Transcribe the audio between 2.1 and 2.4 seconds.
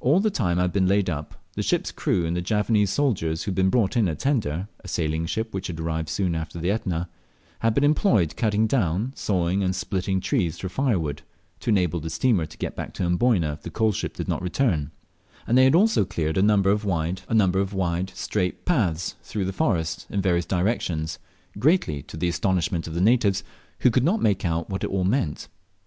and the